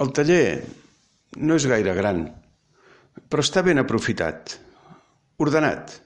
El 0.00 0.08
taller 0.16 0.64
no 1.36 1.56
és 1.60 1.66
gaire 1.68 1.92
gran, 1.92 2.22
però 3.28 3.42
està 3.44 3.60
ben 3.66 3.76
aprofitat, 3.76 4.54
ordenat. 5.44 5.98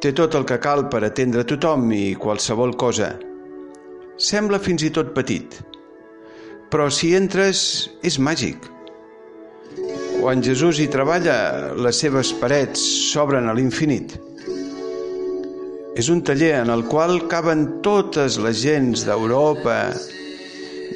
Té 0.00 0.12
tot 0.16 0.32
el 0.38 0.46
que 0.48 0.56
cal 0.56 0.86
per 0.88 1.02
atendre 1.04 1.44
tothom 1.44 1.90
i 1.92 2.14
qualsevol 2.22 2.72
cosa. 2.80 3.10
Sembla 4.16 4.60
fins 4.64 4.86
i 4.88 4.90
tot 4.96 5.12
petit, 5.12 5.58
però 6.72 6.88
si 6.88 7.10
entres 7.18 7.60
és 8.08 8.16
màgic. 8.16 8.64
Quan 10.22 10.40
Jesús 10.40 10.80
hi 10.80 10.88
treballa, 10.88 11.36
les 11.76 12.00
seves 12.00 12.32
parets 12.40 12.80
s'obren 13.12 13.52
a 13.52 13.56
l'infinit. 13.58 14.16
És 15.92 16.08
un 16.08 16.24
taller 16.24 16.54
en 16.62 16.72
el 16.72 16.86
qual 16.88 17.26
caben 17.28 17.68
totes 17.84 18.40
les 18.40 18.64
gens 18.64 19.04
d'Europa, 19.04 19.92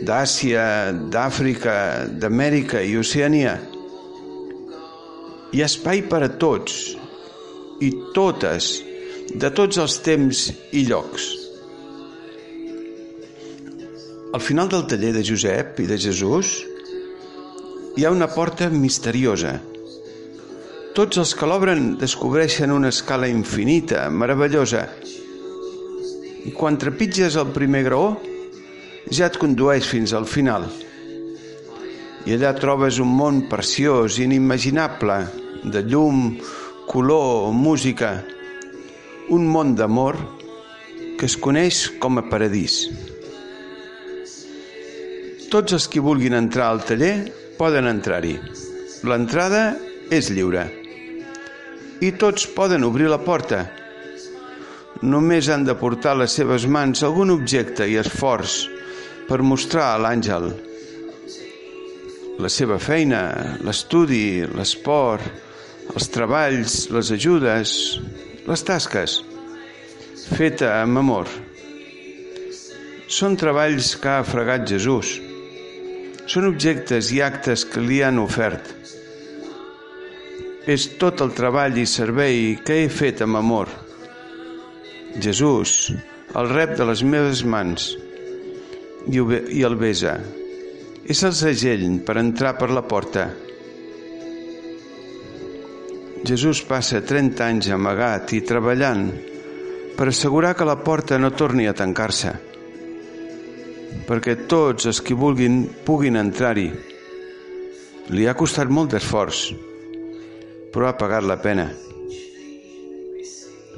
d'Àsia, 0.04 0.92
d'Àfrica, 1.12 2.06
d'Amèrica 2.10 2.82
i 2.82 2.96
Oceania. 3.00 3.56
Hi 5.52 5.62
ha 5.62 5.68
espai 5.70 6.02
per 6.10 6.22
a 6.26 6.30
tots 6.42 6.96
i 7.80 7.90
totes, 8.16 8.70
de 9.32 9.50
tots 9.50 9.78
els 9.80 9.98
temps 10.04 10.46
i 10.76 10.84
llocs. 10.88 11.26
Al 14.36 14.42
final 14.44 14.68
del 14.68 14.84
taller 14.90 15.14
de 15.16 15.24
Josep 15.24 15.80
i 15.80 15.88
de 15.88 15.96
Jesús 15.96 16.58
hi 17.96 18.04
ha 18.04 18.12
una 18.12 18.28
porta 18.28 18.68
misteriosa. 18.68 19.56
Tots 20.96 21.20
els 21.22 21.34
que 21.36 21.48
l'obren 21.48 21.94
descobreixen 22.00 22.72
una 22.72 22.90
escala 22.92 23.28
infinita, 23.28 24.06
meravellosa. 24.10 24.86
I 26.46 26.52
quan 26.56 26.76
trepitges 26.80 27.36
el 27.40 27.52
primer 27.56 27.82
graó, 27.88 28.16
ja 29.10 29.28
et 29.30 29.38
condueix 29.38 29.86
fins 29.86 30.12
al 30.14 30.26
final. 30.26 30.66
I 32.26 32.34
allà 32.34 32.52
trobes 32.58 32.98
un 32.98 33.12
món 33.14 33.44
preciós, 33.50 34.18
inimaginable, 34.18 35.20
de 35.62 35.82
llum, 35.86 36.36
color, 36.90 37.52
música, 37.54 38.24
un 39.30 39.46
món 39.46 39.74
d'amor 39.78 40.18
que 41.18 41.26
es 41.26 41.36
coneix 41.38 41.86
com 42.02 42.18
a 42.18 42.26
paradís. 42.26 42.86
Tots 45.50 45.78
els 45.78 45.86
que 45.88 46.02
vulguin 46.02 46.34
entrar 46.34 46.72
al 46.72 46.82
taller 46.84 47.30
poden 47.58 47.86
entrar-hi. 47.86 48.34
L'entrada 49.06 49.76
és 50.10 50.32
lliure. 50.34 50.66
I 52.02 52.10
tots 52.18 52.44
poden 52.58 52.84
obrir 52.84 53.06
la 53.08 53.22
porta. 53.22 53.62
Només 55.06 55.48
han 55.48 55.64
de 55.64 55.76
portar 55.78 56.16
a 56.16 56.24
les 56.24 56.34
seves 56.34 56.66
mans 56.66 57.04
algun 57.06 57.30
objecte 57.30 57.86
i 57.86 58.00
esforç 58.02 58.64
per 59.26 59.42
mostrar 59.42 59.92
a 59.94 60.00
l'àngel 60.00 60.50
la 62.38 62.48
seva 62.52 62.76
feina, 62.76 63.58
l'estudi, 63.64 64.44
l'esport, 64.44 65.24
els 65.94 66.08
treballs, 66.12 66.74
les 66.92 67.10
ajudes, 67.14 67.70
les 68.44 68.64
tasques, 68.66 69.14
feta 70.36 70.74
amb 70.82 71.00
amor. 71.00 71.30
Són 73.08 73.38
treballs 73.40 73.94
que 74.02 74.12
ha 74.18 74.26
fregat 74.26 74.66
Jesús. 74.68 75.14
Són 76.28 76.48
objectes 76.50 77.12
i 77.14 77.22
actes 77.24 77.64
que 77.70 77.80
li 77.80 78.02
han 78.04 78.20
ofert. 78.20 78.68
És 80.66 80.88
tot 81.00 81.22
el 81.24 81.32
treball 81.38 81.78
i 81.78 81.86
servei 81.88 82.56
que 82.66 82.82
he 82.82 82.88
fet 82.92 83.22
amb 83.24 83.40
amor. 83.40 83.70
Jesús, 85.22 85.94
el 86.36 86.50
rep 86.52 86.74
de 86.76 86.90
les 86.90 87.06
meves 87.06 87.46
mans, 87.46 87.94
i, 89.10 89.20
i 89.58 89.62
el 89.66 89.76
besa. 89.78 90.16
És 91.06 91.22
el 91.26 91.34
segell 91.38 91.86
per 92.06 92.18
entrar 92.18 92.56
per 92.58 92.70
la 92.74 92.82
porta. 92.86 93.28
Jesús 96.26 96.64
passa 96.66 97.04
30 97.06 97.44
anys 97.46 97.70
amagat 97.70 98.32
i 98.34 98.42
treballant 98.42 99.06
per 99.96 100.08
assegurar 100.10 100.56
que 100.58 100.66
la 100.66 100.76
porta 100.82 101.20
no 101.22 101.30
torni 101.32 101.68
a 101.70 101.74
tancar-se, 101.76 102.32
perquè 104.08 104.34
tots 104.50 104.90
els 104.90 105.00
que 105.00 105.16
vulguin 105.16 105.62
puguin 105.86 106.18
entrar-hi. 106.20 106.68
Li 108.10 108.26
ha 108.26 108.36
costat 108.38 108.70
molt 108.70 108.92
d'esforç, 108.94 109.48
però 110.74 110.90
ha 110.90 110.98
pagat 110.98 111.26
la 111.26 111.38
pena. 111.42 111.70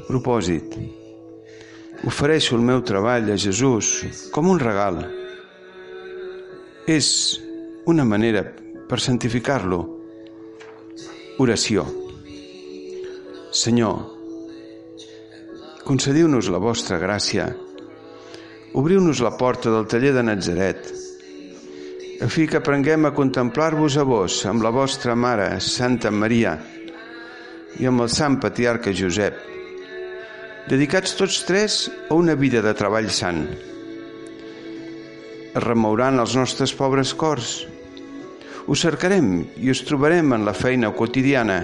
Propòsit. 0.09 0.98
Ofereixo 2.07 2.55
el 2.55 2.63
meu 2.63 2.79
treball 2.87 3.33
a 3.33 3.37
Jesús 3.41 4.29
com 4.31 4.47
un 4.53 4.61
regal 4.63 5.01
és 6.87 7.09
una 7.91 8.05
manera 8.07 8.45
per 8.89 9.01
santificar-lo. 9.03 9.81
Oració. 11.43 11.85
Senyor, 13.51 13.99
concediu-nos 15.89 16.53
la 16.55 16.63
vostra 16.63 17.01
gràcia. 17.03 17.49
Obriu-nos 18.79 19.19
la 19.25 19.35
porta 19.35 19.75
del 19.75 19.91
taller 19.91 20.15
de 20.15 20.23
Nazaret, 20.23 20.89
a 22.23 22.31
fi 22.31 22.47
que 22.47 22.63
aprenguem 22.63 23.09
a 23.09 23.15
contemplar-vos 23.17 23.99
a 23.99 24.07
vos 24.07 24.41
amb 24.47 24.63
la 24.63 24.71
vostra 24.75 25.19
mare, 25.19 25.57
Santa 25.59 26.15
Maria, 26.15 26.59
i 27.79 27.91
amb 27.91 28.07
el 28.07 28.11
sant 28.13 28.39
patriarca 28.43 28.95
Josep, 28.95 29.58
dedicats 30.69 31.17
tots 31.17 31.43
tres 31.49 31.87
a 32.11 32.15
una 32.15 32.37
vida 32.37 32.61
de 32.65 32.77
treball 32.77 33.09
sant 33.15 33.47
es 35.59 35.65
remouran 35.65 36.21
els 36.23 36.37
nostres 36.39 36.75
pobres 36.77 37.15
cors. 37.19 37.65
Us 38.69 38.85
cercarem 38.85 39.43
i 39.57 39.73
us 39.73 39.83
trobarem 39.89 40.35
en 40.37 40.47
la 40.47 40.55
feina 40.55 40.93
quotidiana 40.95 41.63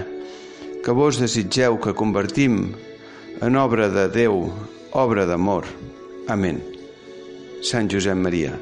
que 0.83 0.97
vos 0.99 1.21
desitgeu 1.21 1.79
que 1.81 1.95
convertim 1.95 2.59
en 3.45 3.59
obra 3.61 3.89
de 3.93 4.07
Déu, 4.11 4.45
obra 4.91 5.25
d'amor. 5.29 5.69
Amén. 6.27 6.63
Sant 7.63 7.91
Josep 7.91 8.17
Maria. 8.19 8.55